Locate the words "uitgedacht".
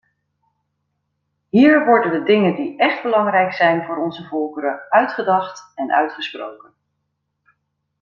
4.89-5.71